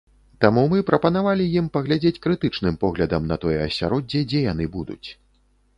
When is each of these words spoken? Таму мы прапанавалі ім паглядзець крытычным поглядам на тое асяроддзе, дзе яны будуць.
Таму 0.45 0.61
мы 0.69 0.79
прапанавалі 0.87 1.45
ім 1.61 1.67
паглядзець 1.77 2.21
крытычным 2.25 2.81
поглядам 2.85 3.29
на 3.35 3.41
тое 3.45 3.59
асяроддзе, 3.69 4.19
дзе 4.35 4.45
яны 4.53 4.65
будуць. 4.81 5.05